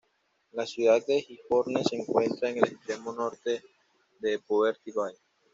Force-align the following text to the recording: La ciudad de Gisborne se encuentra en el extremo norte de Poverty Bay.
La 0.53 0.65
ciudad 0.65 0.99
de 1.05 1.21
Gisborne 1.21 1.83
se 1.83 1.97
encuentra 1.97 2.49
en 2.49 2.57
el 2.57 2.63
extremo 2.71 3.13
norte 3.13 3.61
de 4.19 4.39
Poverty 4.39 4.91
Bay. 4.91 5.13